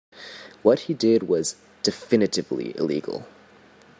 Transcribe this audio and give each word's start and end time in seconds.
What 0.63 0.79
he 0.79 0.95
did 0.95 1.27
was 1.27 1.57
definitively 1.83 2.75
illegal. 2.75 3.27